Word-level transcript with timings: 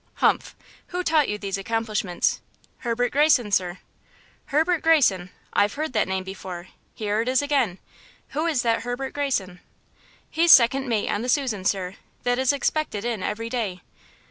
"Humph! 0.15 0.55
Who 0.87 1.03
taught 1.03 1.29
you 1.29 1.37
these 1.37 1.59
accomplishments?" 1.59 2.41
"Herbert 2.79 3.11
Greyson, 3.11 3.51
sir." 3.51 3.77
"Herbert 4.47 4.81
Greyson! 4.81 5.29
I've 5.53 5.75
heard 5.75 5.93
that 5.93 6.07
name 6.07 6.23
before; 6.23 6.69
here 6.95 7.21
it 7.21 7.29
is 7.29 7.43
again. 7.43 7.77
Who 8.29 8.47
is 8.47 8.63
that 8.63 8.81
Herbert 8.81 9.13
Greyson?" 9.13 9.59
"He's 10.31 10.51
second 10.51 10.89
mate 10.89 11.09
on 11.09 11.21
the 11.21 11.29
Susan, 11.29 11.63
sir, 11.65 11.97
that 12.23 12.39
is 12.39 12.51
expected 12.51 13.05
in 13.05 13.21
every 13.21 13.47
day." 13.47 13.83